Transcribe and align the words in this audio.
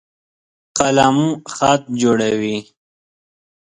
قلم 0.77 1.17
خط 1.55 1.81
جوړوي. 2.01 2.57